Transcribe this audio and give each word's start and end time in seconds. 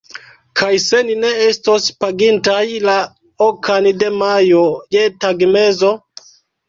Kaj 0.59 0.69
se 0.83 1.01
ni 1.09 1.17
ne 1.23 1.33
estos 1.47 1.85
pagintaj, 2.05 2.63
la 2.89 2.95
okan 3.51 3.91
de 4.05 4.11
majo, 4.23 4.67
je 4.97 5.05
tagmezo? 5.27 5.93